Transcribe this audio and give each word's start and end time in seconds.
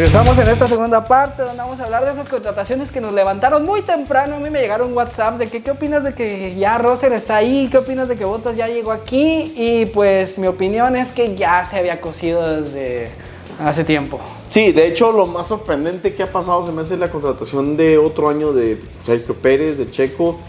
Regresamos 0.00 0.38
en 0.38 0.48
esta 0.48 0.66
segunda 0.66 1.04
parte 1.04 1.42
donde 1.42 1.58
vamos 1.58 1.78
a 1.78 1.84
hablar 1.84 2.06
de 2.06 2.12
esas 2.12 2.26
contrataciones 2.26 2.90
que 2.90 3.02
nos 3.02 3.12
levantaron 3.12 3.66
muy 3.66 3.82
temprano. 3.82 4.36
A 4.36 4.38
mí 4.38 4.48
me 4.48 4.58
llegaron 4.62 4.94
WhatsApp 4.94 5.36
de 5.36 5.46
que 5.46 5.62
qué 5.62 5.72
opinas 5.72 6.02
de 6.04 6.14
que 6.14 6.56
ya 6.56 6.78
Roser 6.78 7.12
está 7.12 7.36
ahí, 7.36 7.68
qué 7.70 7.76
opinas 7.76 8.08
de 8.08 8.16
que 8.16 8.24
Botas 8.24 8.56
ya 8.56 8.66
llegó 8.66 8.92
aquí 8.92 9.52
y 9.54 9.84
pues 9.84 10.38
mi 10.38 10.46
opinión 10.46 10.96
es 10.96 11.10
que 11.10 11.36
ya 11.36 11.66
se 11.66 11.76
había 11.76 12.00
cocido 12.00 12.62
desde 12.62 13.10
hace 13.62 13.84
tiempo. 13.84 14.18
Sí, 14.48 14.72
de 14.72 14.86
hecho 14.86 15.12
lo 15.12 15.26
más 15.26 15.48
sorprendente 15.48 16.14
que 16.14 16.22
ha 16.22 16.32
pasado 16.32 16.62
se 16.62 16.72
me 16.72 16.80
hace 16.80 16.96
la 16.96 17.10
contratación 17.10 17.76
de 17.76 17.98
otro 17.98 18.30
año 18.30 18.54
de 18.54 18.80
Sergio 19.04 19.34
Pérez, 19.34 19.76
de 19.76 19.90
Checo. 19.90 20.40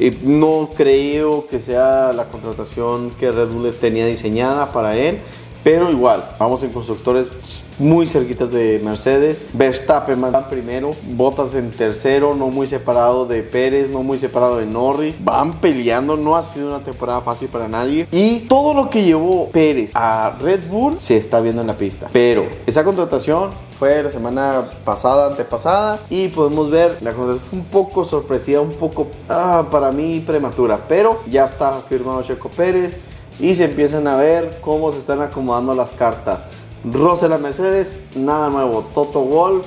Eh, 0.00 0.18
no 0.24 0.70
creo 0.76 1.46
que 1.46 1.60
sea 1.60 2.12
la 2.12 2.24
contratación 2.24 3.12
que 3.12 3.30
Red 3.30 3.50
Bull 3.50 3.72
tenía 3.80 4.04
diseñada 4.04 4.72
para 4.72 4.96
él. 4.96 5.20
Pero 5.64 5.90
igual, 5.90 6.24
vamos 6.38 6.62
en 6.62 6.70
constructores 6.70 7.64
muy 7.78 8.06
cerquitas 8.06 8.52
de 8.52 8.80
Mercedes. 8.84 9.46
Verstappen 9.52 10.20
van 10.20 10.48
primero, 10.48 10.92
Bottas 11.10 11.54
en 11.54 11.70
tercero, 11.70 12.34
no 12.34 12.48
muy 12.48 12.66
separado 12.66 13.26
de 13.26 13.42
Pérez, 13.42 13.90
no 13.90 14.02
muy 14.02 14.18
separado 14.18 14.58
de 14.58 14.66
Norris. 14.66 15.22
Van 15.22 15.60
peleando, 15.60 16.16
no 16.16 16.36
ha 16.36 16.42
sido 16.42 16.68
una 16.68 16.84
temporada 16.84 17.20
fácil 17.20 17.48
para 17.48 17.68
nadie. 17.68 18.06
Y 18.12 18.40
todo 18.40 18.74
lo 18.74 18.90
que 18.90 19.04
llevó 19.04 19.50
Pérez 19.50 19.92
a 19.94 20.36
Red 20.40 20.68
Bull 20.68 21.00
se 21.00 21.16
está 21.16 21.40
viendo 21.40 21.60
en 21.60 21.66
la 21.66 21.74
pista. 21.74 22.08
Pero 22.12 22.46
esa 22.66 22.84
contratación 22.84 23.50
fue 23.78 24.02
la 24.02 24.10
semana 24.10 24.64
pasada, 24.84 25.26
antepasada, 25.26 25.98
y 26.08 26.28
podemos 26.28 26.70
ver 26.70 26.96
la 27.02 27.12
contratación 27.12 27.50
fue 27.50 27.58
un 27.58 27.64
poco 27.66 28.04
sorpresiva, 28.04 28.60
un 28.60 28.72
poco 28.72 29.08
ah, 29.28 29.66
para 29.70 29.92
mí 29.92 30.22
prematura. 30.26 30.86
Pero 30.88 31.20
ya 31.30 31.44
está 31.44 31.72
firmado 31.72 32.22
Checo 32.22 32.48
Pérez 32.48 32.98
y 33.40 33.54
se 33.54 33.64
empiezan 33.64 34.06
a 34.06 34.16
ver 34.16 34.58
cómo 34.60 34.92
se 34.92 34.98
están 34.98 35.22
acomodando 35.22 35.74
las 35.74 35.92
cartas. 35.92 36.44
Russell 36.84 37.32
a 37.32 37.38
Mercedes, 37.38 38.00
nada 38.14 38.48
nuevo. 38.48 38.82
Toto 38.94 39.20
Wolf 39.20 39.66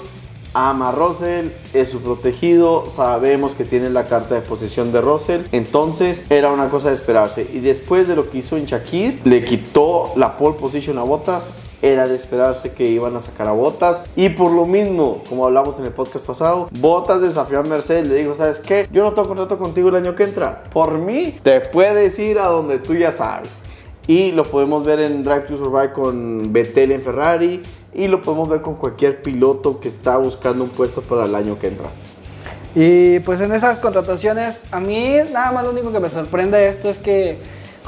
ama 0.53 0.89
a 0.89 0.91
Russell, 0.91 1.49
es 1.73 1.89
su 1.89 1.99
protegido, 2.01 2.85
sabemos 2.89 3.55
que 3.55 3.65
tiene 3.65 3.89
la 3.89 4.05
carta 4.05 4.35
de 4.35 4.41
posesión 4.41 4.91
de 4.91 5.01
Russell, 5.01 5.41
entonces 5.51 6.25
era 6.29 6.51
una 6.51 6.69
cosa 6.69 6.89
de 6.89 6.95
esperarse. 6.95 7.47
Y 7.53 7.59
después 7.59 8.07
de 8.07 8.15
lo 8.15 8.29
que 8.29 8.39
hizo 8.39 8.57
en 8.57 8.65
Shakir, 8.65 9.21
le 9.25 9.45
quitó 9.45 10.11
la 10.15 10.37
pole 10.37 10.57
position 10.57 10.97
a 10.97 11.03
Bottas, 11.03 11.51
era 11.81 12.07
de 12.07 12.15
esperarse 12.15 12.71
que 12.71 12.85
iban 12.85 13.15
a 13.15 13.21
sacar 13.21 13.47
a 13.47 13.51
Botas. 13.51 14.03
Y 14.15 14.29
por 14.29 14.51
lo 14.51 14.65
mismo, 14.65 15.23
como 15.27 15.45
hablamos 15.45 15.79
en 15.79 15.85
el 15.85 15.91
podcast 15.91 16.25
pasado, 16.25 16.69
Botas 16.79 17.21
desafió 17.21 17.59
a 17.59 17.63
Mercedes. 17.63 18.07
Le 18.07 18.15
dijo, 18.15 18.33
¿sabes 18.33 18.59
qué? 18.59 18.87
Yo 18.91 19.03
no 19.03 19.13
tengo 19.13 19.27
contrato 19.27 19.57
contigo 19.57 19.89
el 19.89 19.95
año 19.95 20.15
que 20.15 20.23
entra. 20.23 20.63
Por 20.71 20.97
mí, 20.97 21.37
te 21.43 21.61
puedes 21.61 22.17
ir 22.19 22.39
a 22.39 22.45
donde 22.45 22.79
tú 22.79 22.95
ya 22.95 23.11
sabes. 23.11 23.63
Y 24.07 24.31
lo 24.31 24.43
podemos 24.43 24.83
ver 24.83 24.99
en 24.99 25.23
Drive 25.23 25.41
to 25.41 25.57
Survive 25.57 25.93
con 25.93 26.51
Vettel 26.51 26.91
en 26.91 27.01
Ferrari. 27.01 27.61
Y 27.93 28.07
lo 28.07 28.21
podemos 28.21 28.49
ver 28.49 28.61
con 28.61 28.75
cualquier 28.75 29.21
piloto 29.21 29.79
que 29.79 29.87
está 29.87 30.17
buscando 30.17 30.63
un 30.63 30.69
puesto 30.69 31.01
para 31.01 31.25
el 31.25 31.35
año 31.35 31.57
que 31.59 31.67
entra. 31.67 31.89
Y 32.75 33.19
pues 33.19 33.41
en 33.41 33.51
esas 33.51 33.79
contrataciones, 33.79 34.63
a 34.71 34.79
mí 34.79 35.17
nada 35.33 35.51
más 35.51 35.63
lo 35.63 35.71
único 35.71 35.91
que 35.91 35.99
me 35.99 36.09
sorprende 36.09 36.67
esto 36.67 36.89
es 36.89 36.99
que 36.99 37.39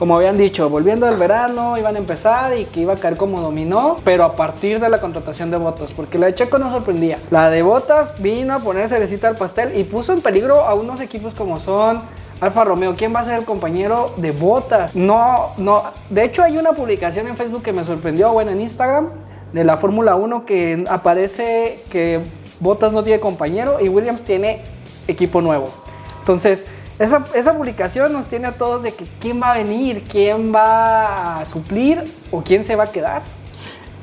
como 0.02 0.18
habían 0.18 0.36
dicho, 0.36 0.68
volviendo 0.68 1.06
del 1.06 1.18
verano 1.18 1.78
iban 1.78 1.96
a 1.96 2.00
empezar 2.00 2.58
y 2.58 2.66
que 2.66 2.80
iba 2.80 2.94
a 2.94 2.96
caer 2.96 3.18
como 3.18 3.40
dominó, 3.40 4.00
pero 4.04 4.24
a 4.24 4.36
partir 4.36 4.80
de 4.80 4.90
la 4.90 5.00
contratación 5.00 5.52
de 5.52 5.58
Botas, 5.58 5.92
porque 5.92 6.18
la 6.18 6.26
de 6.26 6.34
Checo 6.34 6.58
no 6.58 6.72
sorprendía. 6.72 7.20
La 7.30 7.52
de 7.52 7.62
Botas 7.62 8.20
vino 8.20 8.56
a 8.56 8.58
poner 8.58 8.90
cerecita 8.90 9.28
al 9.28 9.36
pastel 9.36 9.78
y 9.78 9.84
puso 9.84 10.12
en 10.12 10.22
peligro 10.22 10.62
a 10.62 10.74
unos 10.74 11.02
equipos 11.02 11.36
como 11.36 11.60
son 11.60 12.02
Alfa 12.40 12.64
Romeo, 12.64 12.96
¿quién 12.96 13.14
va 13.14 13.20
a 13.20 13.26
ser 13.26 13.38
el 13.38 13.46
compañero 13.46 14.12
de 14.18 14.32
Botas? 14.32 14.96
No, 14.96 15.50
no, 15.60 15.84
de 16.10 16.24
hecho 16.24 16.42
hay 16.42 16.58
una 16.58 16.72
publicación 16.72 17.28
en 17.28 17.38
Facebook 17.38 17.62
que 17.62 17.72
me 17.72 17.84
sorprendió, 17.84 18.34
bueno, 18.34 18.50
en 18.50 18.60
Instagram, 18.60 19.10
de 19.54 19.64
la 19.64 19.78
Fórmula 19.78 20.16
1 20.16 20.48
que 20.48 20.84
aparece 20.90 21.80
que 21.92 22.22
Botas 22.60 22.92
no 22.92 23.04
tiene 23.04 23.20
compañero 23.20 23.78
y 23.80 23.88
Williams 23.88 24.24
tiene 24.24 24.64
equipo 25.08 25.42
nuevo. 25.42 25.70
Entonces, 26.22 26.66
esa, 27.02 27.58
publicación 27.58 28.14
nos 28.14 28.28
tiene 28.28 28.48
a 28.48 28.52
todos 28.52 28.84
de 28.84 28.92
que 28.92 29.06
quién 29.20 29.42
va 29.42 29.54
a 29.54 29.58
venir, 29.58 30.04
quién 30.08 30.54
va 30.54 31.42
a 31.42 31.46
suplir 31.46 32.04
o 32.30 32.42
quién 32.42 32.64
se 32.64 32.76
va 32.76 32.84
a 32.84 32.92
quedar. 32.92 33.24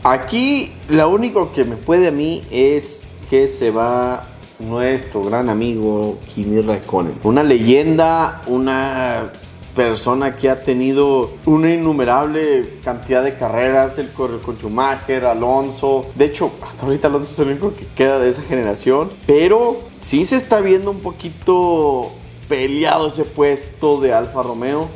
Aquí 0.02 0.74
lo 0.88 1.08
único 1.08 1.52
que 1.52 1.64
me 1.64 1.76
puede 1.76 2.08
a 2.08 2.10
mí 2.10 2.42
es 2.50 3.04
que 3.30 3.46
se 3.46 3.70
va 3.70 4.24
nuestro 4.58 5.22
gran 5.22 5.48
amigo 5.48 6.18
Kimi 6.34 6.60
Raikkonen. 6.60 7.20
Una 7.22 7.44
leyenda, 7.44 8.40
una 8.48 9.30
persona 9.76 10.32
que 10.32 10.50
ha 10.50 10.60
tenido 10.60 11.30
una 11.46 11.72
innumerable 11.72 12.80
cantidad 12.82 13.22
de 13.22 13.36
carreras, 13.36 13.96
el 13.98 14.10
corre 14.10 14.38
con 14.38 14.56
Schumacher, 14.56 15.24
Alonso. 15.24 16.04
De 16.16 16.24
hecho, 16.24 16.50
hasta 16.66 16.84
ahorita 16.84 17.06
Alonso 17.06 17.32
es 17.32 17.38
el 17.38 17.48
único 17.52 17.72
que 17.72 17.86
queda 17.86 18.18
de 18.18 18.28
esa 18.28 18.42
generación. 18.42 19.08
Pero 19.24 19.76
sí 20.00 20.24
se 20.24 20.34
está 20.34 20.60
viendo 20.60 20.90
un 20.90 20.98
poquito 20.98 22.10
peleado 22.48 23.08
ese 23.08 23.24
puesto 23.24 24.00
de 24.00 24.12
Alfa 24.12 24.42
Romeo. 24.42 24.88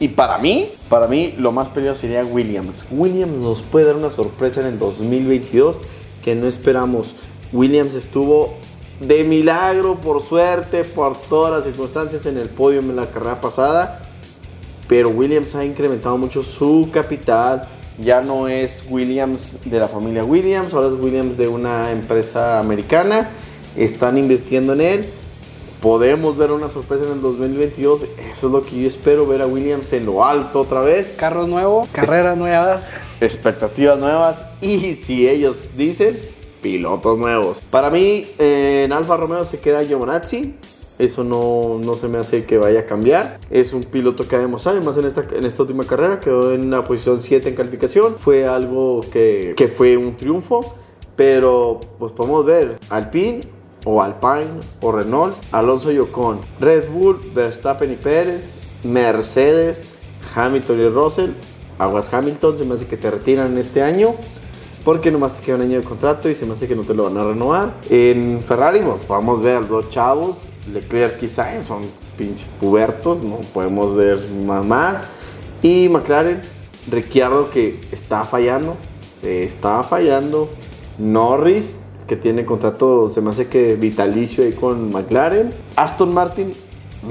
Y 0.00 0.08
para 0.08 0.38
mí, 0.38 0.68
para 0.88 1.08
mí 1.08 1.34
lo 1.38 1.50
más 1.50 1.68
peleado 1.68 1.96
sería 1.96 2.22
Williams. 2.22 2.86
Williams 2.90 3.32
nos 3.32 3.62
puede 3.62 3.86
dar 3.86 3.96
una 3.96 4.10
sorpresa 4.10 4.60
en 4.60 4.68
el 4.68 4.78
2022 4.78 5.80
que 6.22 6.34
no 6.34 6.46
esperamos. 6.46 7.16
Williams 7.52 7.94
estuvo 7.94 8.54
de 9.00 9.24
milagro, 9.24 10.00
por 10.00 10.22
suerte, 10.22 10.84
por 10.84 11.16
todas 11.16 11.52
las 11.52 11.64
circunstancias 11.64 12.26
en 12.26 12.36
el 12.36 12.48
podio 12.48 12.80
en 12.80 12.94
la 12.94 13.06
carrera 13.06 13.40
pasada. 13.40 14.02
Pero 14.86 15.10
Williams 15.10 15.54
ha 15.54 15.64
incrementado 15.64 16.16
mucho 16.16 16.42
su 16.42 16.90
capital. 16.92 17.68
Ya 18.00 18.20
no 18.20 18.46
es 18.46 18.84
Williams 18.88 19.56
de 19.64 19.80
la 19.80 19.88
familia 19.88 20.22
Williams, 20.22 20.72
ahora 20.72 20.86
es 20.86 20.94
Williams 20.94 21.36
de 21.36 21.48
una 21.48 21.90
empresa 21.90 22.60
americana. 22.60 23.30
Están 23.76 24.16
invirtiendo 24.16 24.72
en 24.74 24.80
él 24.80 25.08
podemos 25.80 26.36
ver 26.36 26.50
una 26.50 26.68
sorpresa 26.68 27.04
en 27.04 27.12
el 27.12 27.20
2022. 27.20 28.04
Eso 28.30 28.46
es 28.46 28.52
lo 28.52 28.62
que 28.62 28.80
yo 28.80 28.88
espero, 28.88 29.26
ver 29.26 29.42
a 29.42 29.46
Williams 29.46 29.92
en 29.92 30.06
lo 30.06 30.24
alto 30.24 30.60
otra 30.60 30.80
vez. 30.80 31.14
Carros 31.16 31.48
nuevos, 31.48 31.88
carreras 31.92 32.36
nuevas. 32.36 32.82
Expectativas 33.20 33.98
nuevas 33.98 34.42
y 34.60 34.94
si 34.94 35.28
ellos 35.28 35.70
dicen, 35.76 36.18
pilotos 36.60 37.18
nuevos. 37.18 37.60
Para 37.70 37.90
mí, 37.90 38.26
en 38.38 38.92
Alfa 38.92 39.16
Romeo 39.16 39.44
se 39.44 39.60
queda 39.60 39.84
Giovinazzi. 39.84 40.54
Eso 40.98 41.22
no, 41.22 41.78
no, 41.80 41.94
se 41.94 42.08
me 42.08 42.18
hace 42.18 42.44
que 42.44 42.58
vaya 42.58 42.80
a 42.80 42.86
cambiar. 42.86 43.38
Es 43.50 43.72
un 43.72 43.84
piloto 43.84 44.26
que 44.26 44.34
ha 44.34 44.40
demostrado, 44.40 44.80
más 44.82 44.96
en 44.96 45.04
esta, 45.04 45.24
en 45.30 45.46
esta 45.46 45.62
última 45.62 45.84
carrera, 45.84 46.18
quedó 46.18 46.52
en 46.52 46.72
la 46.72 46.82
posición 46.82 47.22
7 47.22 47.48
en 47.48 47.54
calificación. 47.54 48.16
Fue 48.18 48.46
algo 48.48 49.00
que, 49.12 49.54
que 49.56 49.68
fue 49.68 49.96
un 49.96 50.16
triunfo. 50.16 50.74
Pero 51.14 51.80
pues 51.98 52.12
podemos 52.12 52.44
ver, 52.44 52.78
Alpine 52.90 53.40
o 53.90 54.02
Alpine 54.02 54.60
o 54.82 54.92
Renault, 54.92 55.34
Alonso 55.50 55.90
y 55.90 55.98
Ocon, 55.98 56.40
Red 56.60 56.90
Bull, 56.90 57.18
Verstappen 57.34 57.90
y 57.90 57.96
Pérez, 57.96 58.52
Mercedes, 58.84 59.94
Hamilton 60.34 60.80
y 60.80 60.88
Russell, 60.90 61.30
Aguas 61.78 62.12
Hamilton, 62.12 62.58
se 62.58 62.64
me 62.66 62.74
hace 62.74 62.86
que 62.86 62.98
te 62.98 63.10
retiran 63.10 63.56
este 63.56 63.82
año 63.82 64.14
porque 64.84 65.10
nomás 65.10 65.32
te 65.32 65.42
queda 65.42 65.56
un 65.56 65.62
año 65.62 65.78
de 65.78 65.84
contrato 65.84 66.28
y 66.28 66.34
se 66.34 66.44
me 66.44 66.52
hace 66.52 66.68
que 66.68 66.76
no 66.76 66.82
te 66.82 66.92
lo 66.92 67.04
van 67.04 67.16
a 67.16 67.24
renovar. 67.24 67.76
En 67.88 68.42
Ferrari, 68.42 68.80
pues, 68.80 69.08
vamos 69.08 69.40
a 69.40 69.42
ver 69.42 69.56
a 69.56 69.60
los 69.60 69.70
dos 69.70 69.88
chavos, 69.88 70.48
Leclerc 70.70 71.22
y 71.22 71.28
Sainz 71.28 71.64
son 71.64 71.80
pinche 72.18 72.46
pubertos, 72.60 73.22
no 73.22 73.38
podemos 73.54 73.96
ver 73.96 74.22
más. 74.66 75.02
Y 75.62 75.88
McLaren, 75.88 76.42
Ricciardo 76.90 77.50
que 77.50 77.80
está 77.90 78.24
fallando, 78.24 78.76
está 79.22 79.82
fallando. 79.82 80.50
Norris 80.98 81.76
que 82.08 82.16
tiene 82.16 82.44
contrato, 82.44 83.08
se 83.08 83.20
me 83.20 83.30
hace 83.30 83.46
que 83.46 83.76
vitalicio 83.76 84.42
ahí 84.42 84.52
con 84.52 84.90
McLaren. 84.90 85.52
Aston 85.76 86.12
Martin, 86.12 86.50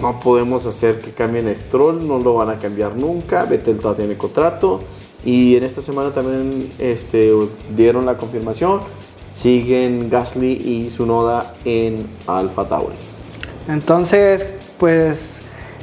no 0.01 0.19
podemos 0.19 0.65
hacer 0.65 0.99
que 0.99 1.11
cambien 1.11 1.47
a 1.47 1.55
Stroll, 1.55 2.05
no 2.05 2.17
lo 2.17 2.33
van 2.33 2.49
a 2.49 2.59
cambiar 2.59 2.95
nunca. 2.95 3.45
Vettel 3.45 3.77
todavía 3.77 4.05
tiene 4.05 4.17
contrato. 4.17 4.81
Y 5.23 5.55
en 5.55 5.63
esta 5.63 5.81
semana 5.81 6.11
también 6.11 6.69
este, 6.79 7.31
dieron 7.75 8.05
la 8.05 8.17
confirmación. 8.17 8.81
Siguen 9.29 10.09
Gasly 10.09 10.53
y 10.53 10.89
Sunoda 10.89 11.53
en 11.63 12.07
Alfa 12.25 12.67
Tauri. 12.67 12.95
Entonces, 13.67 14.45
pues 14.79 15.35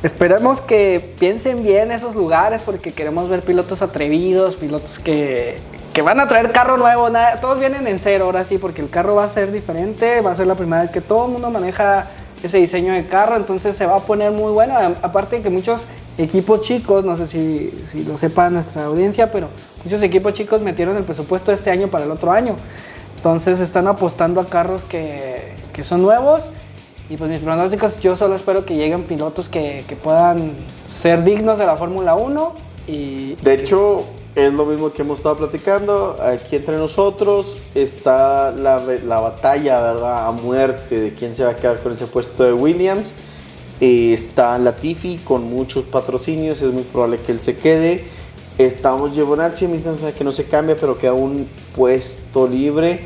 esperemos 0.02 0.60
que 0.60 1.14
piensen 1.20 1.62
bien 1.62 1.92
esos 1.92 2.16
lugares 2.16 2.62
porque 2.64 2.90
queremos 2.90 3.28
ver 3.28 3.42
pilotos 3.42 3.80
atrevidos, 3.80 4.56
pilotos 4.56 4.98
que, 4.98 5.58
que 5.94 6.02
van 6.02 6.18
a 6.18 6.26
traer 6.26 6.50
carro 6.50 6.76
nuevo, 6.76 7.08
todos 7.40 7.60
vienen 7.60 7.86
en 7.86 8.00
cero 8.00 8.24
ahora 8.24 8.42
sí, 8.42 8.58
porque 8.58 8.82
el 8.82 8.90
carro 8.90 9.14
va 9.14 9.24
a 9.24 9.28
ser 9.28 9.52
diferente, 9.52 10.20
va 10.20 10.32
a 10.32 10.36
ser 10.36 10.48
la 10.48 10.56
primera 10.56 10.82
vez 10.82 10.90
que 10.90 11.00
todo 11.00 11.26
el 11.26 11.32
mundo 11.32 11.50
maneja 11.50 12.06
ese 12.42 12.58
diseño 12.58 12.92
de 12.92 13.06
carro, 13.06 13.36
entonces 13.36 13.76
se 13.76 13.86
va 13.86 13.96
a 13.96 14.00
poner 14.00 14.32
muy 14.32 14.52
bueno, 14.52 14.74
aparte 15.02 15.36
de 15.36 15.42
que 15.42 15.50
muchos 15.50 15.82
equipos 16.18 16.62
chicos, 16.62 17.04
no 17.04 17.16
sé 17.16 17.28
si, 17.28 18.04
lo 18.08 18.18
sepa 18.18 18.50
nuestra 18.50 18.86
audiencia, 18.86 19.30
pero 19.30 19.48
muchos 19.84 20.02
equipos 20.02 20.32
chicos 20.32 20.60
metieron 20.60 20.96
el 20.96 21.04
presupuesto 21.04 21.52
este 21.52 21.70
año 21.70 21.86
para 21.86 22.04
el 22.04 22.10
otro 22.10 22.32
año, 22.32 22.56
entonces 23.16 23.60
están 23.60 23.86
apostando 23.86 24.40
a 24.40 24.46
carros 24.46 24.82
que, 24.82 25.52
que 25.72 25.84
son 25.84 26.02
nuevos 26.02 26.50
y 27.08 27.16
pues 27.16 27.30
mis 27.30 27.40
pronósticos 27.40 28.00
yo 28.00 28.16
solo 28.16 28.34
espero 28.34 28.66
que 28.66 28.74
lleguen 28.74 29.04
pilotos 29.04 29.48
que, 29.48 29.84
que 29.86 29.94
puedan 29.94 30.50
ser 30.90 31.22
dignos 31.22 31.56
de 31.56 31.66
la 31.66 31.76
Fórmula 31.76 32.16
1 32.16 32.52
y... 32.88 33.36
De 33.36 33.54
hecho 33.54 34.04
es 34.34 34.52
lo 34.52 34.66
mismo 34.66 34.92
que 34.92 35.02
hemos 35.02 35.18
estado 35.18 35.36
platicando. 35.36 36.16
Aquí 36.20 36.56
entre 36.56 36.76
nosotros 36.76 37.56
está 37.74 38.50
la, 38.50 38.82
la 39.04 39.20
batalla, 39.20 39.80
¿verdad? 39.80 40.26
A 40.26 40.32
muerte 40.32 41.00
de 41.00 41.14
quién 41.14 41.34
se 41.34 41.44
va 41.44 41.50
a 41.50 41.56
quedar 41.56 41.82
con 41.82 41.92
ese 41.92 42.06
puesto 42.06 42.42
de 42.42 42.52
Williams. 42.52 43.14
Eh, 43.80 44.12
está 44.12 44.58
Latifi 44.58 45.18
con 45.18 45.44
muchos 45.44 45.84
patrocinios, 45.84 46.62
es 46.62 46.72
muy 46.72 46.82
probable 46.84 47.18
que 47.18 47.32
él 47.32 47.40
se 47.40 47.56
quede. 47.56 48.04
Estamos 48.58 49.12
Giovinazzi, 49.12 49.66
misma 49.66 49.94
que 50.16 50.24
no 50.24 50.30
se 50.30 50.44
cambia, 50.44 50.76
pero 50.76 50.96
queda 50.98 51.12
un 51.12 51.48
puesto 51.74 52.46
libre. 52.46 53.00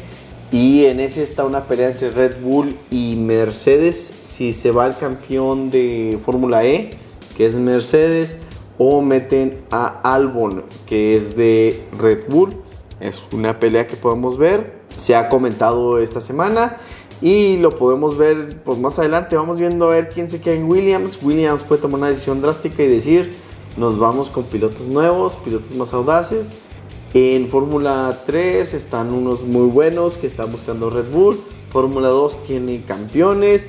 Y 0.51 0.87
en 0.87 1.01
ese 1.01 1.23
está 1.23 1.45
una 1.45 1.65
pelea 1.65 1.91
entre 1.91 2.11
Red 2.11 2.41
Bull 2.43 2.79
y 2.91 3.17
Mercedes. 3.17 4.13
Si 4.23 4.55
se 4.55 4.71
va 4.71 4.87
el 4.87 4.97
campeón 4.97 5.71
de 5.71 6.19
Fórmula 6.25 6.65
E, 6.65 6.91
que 7.37 7.45
es 7.45 7.55
Mercedes, 7.55 8.39
o 8.79 9.03
meten 9.03 9.65
a 9.71 10.01
Albon, 10.15 10.65
que 10.87 11.15
es 11.15 11.37
de 11.37 11.83
Red 11.99 12.29
Bull. 12.29 12.55
Es 13.01 13.23
una 13.33 13.59
pelea 13.59 13.87
que 13.87 13.97
podemos 13.97 14.39
ver. 14.39 14.79
Se 14.97 15.15
ha 15.15 15.29
comentado 15.29 15.99
esta 15.99 16.21
semana 16.21 16.79
y 17.21 17.57
lo 17.57 17.71
podemos 17.71 18.17
ver 18.17 18.63
pues 18.65 18.79
más 18.79 18.99
adelante. 18.99 19.37
Vamos 19.37 19.59
viendo 19.59 19.87
a 19.87 19.91
ver 19.91 20.09
quién 20.09 20.31
se 20.31 20.41
queda 20.41 20.55
en 20.55 20.69
Williams. 20.69 21.19
Williams 21.23 21.63
puede 21.63 21.83
tomar 21.83 21.99
una 21.99 22.09
decisión 22.09 22.41
drástica 22.41 22.83
y 22.83 22.89
decir, 22.89 23.35
nos 23.77 23.99
vamos 23.99 24.29
con 24.29 24.45
pilotos 24.45 24.87
nuevos, 24.87 25.37
pilotos 25.37 25.73
más 25.73 25.93
audaces. 25.93 26.53
En 27.15 27.49
Fórmula 27.49 28.17
3 28.27 28.75
están 28.75 29.13
unos 29.13 29.43
muy 29.43 29.67
buenos 29.69 30.19
que 30.19 30.27
están 30.27 30.53
buscando 30.53 30.91
Red 30.91 31.11
Bull. 31.11 31.39
Fórmula 31.71 32.09
2 32.09 32.41
tiene 32.41 32.83
campeones 32.85 33.67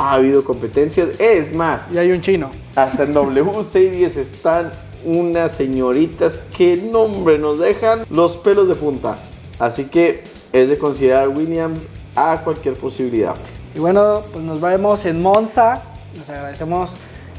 ha 0.00 0.14
habido 0.14 0.44
competencias. 0.44 1.10
Es 1.18 1.52
más, 1.52 1.86
y 1.92 1.98
hay 1.98 2.10
un 2.10 2.20
chino. 2.20 2.50
Hasta 2.74 3.02
en 3.02 3.12
W 3.12 3.62
Series 3.62 4.16
están 4.16 4.72
unas 5.04 5.52
señoritas 5.52 6.40
que 6.56 6.76
nombre 6.76 7.38
nos 7.38 7.58
dejan 7.58 8.04
los 8.10 8.36
pelos 8.36 8.68
de 8.68 8.74
punta. 8.74 9.16
Así 9.58 9.84
que 9.84 10.22
es 10.52 10.68
de 10.68 10.78
considerar 10.78 11.28
Williams 11.28 11.86
a 12.16 12.40
cualquier 12.42 12.74
posibilidad. 12.74 13.34
Y 13.74 13.78
bueno, 13.78 14.22
pues 14.32 14.44
nos 14.44 14.60
vemos 14.60 15.04
en 15.04 15.22
Monza. 15.22 15.82
Les 16.14 16.28
agradecemos 16.28 16.92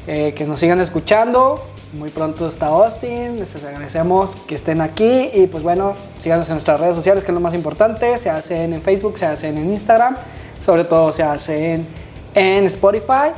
eh, 0.07 0.33
que 0.35 0.45
nos 0.45 0.59
sigan 0.59 0.79
escuchando. 0.79 1.59
Muy 1.93 2.09
pronto 2.09 2.47
está 2.47 2.67
Austin. 2.67 3.39
Les 3.39 3.55
agradecemos 3.55 4.35
que 4.47 4.55
estén 4.55 4.81
aquí. 4.81 5.29
Y 5.33 5.47
pues 5.47 5.63
bueno, 5.63 5.95
síganos 6.21 6.47
en 6.49 6.55
nuestras 6.55 6.79
redes 6.79 6.95
sociales, 6.95 7.23
que 7.23 7.31
es 7.31 7.35
lo 7.35 7.41
más 7.41 7.53
importante. 7.53 8.17
Se 8.17 8.29
hacen 8.29 8.73
en 8.73 8.81
Facebook, 8.81 9.17
se 9.17 9.25
hacen 9.25 9.57
en 9.57 9.73
Instagram. 9.73 10.15
Sobre 10.61 10.83
todo 10.83 11.11
se 11.11 11.23
hacen 11.23 11.87
en 12.33 12.65
Spotify 12.65 13.31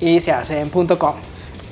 y 0.00 0.20
se 0.20 0.32
hace 0.32 0.60
en 0.60 0.68
.com. 0.70 1.14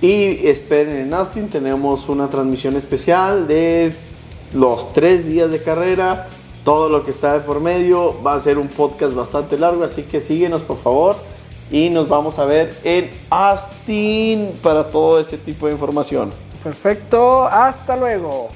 Y 0.00 0.46
esperen 0.46 0.96
en 0.96 1.14
Austin, 1.14 1.48
tenemos 1.48 2.08
una 2.08 2.28
transmisión 2.28 2.76
especial 2.76 3.46
de 3.46 3.94
los 4.52 4.92
tres 4.92 5.26
días 5.26 5.50
de 5.50 5.62
carrera, 5.62 6.28
todo 6.64 6.88
lo 6.88 7.04
que 7.04 7.10
está 7.10 7.32
de 7.34 7.40
por 7.40 7.60
medio. 7.60 8.22
Va 8.22 8.34
a 8.34 8.40
ser 8.40 8.58
un 8.58 8.68
podcast 8.68 9.14
bastante 9.14 9.58
largo, 9.58 9.84
así 9.84 10.02
que 10.02 10.20
síguenos 10.20 10.62
por 10.62 10.76
favor. 10.76 11.16
Y 11.70 11.90
nos 11.90 12.08
vamos 12.08 12.38
a 12.38 12.44
ver 12.44 12.76
en 12.84 13.10
Austin 13.30 14.52
para 14.62 14.84
todo 14.84 15.18
ese 15.18 15.38
tipo 15.38 15.66
de 15.66 15.72
información. 15.72 16.30
Perfecto, 16.62 17.46
hasta 17.46 17.96
luego. 17.96 18.50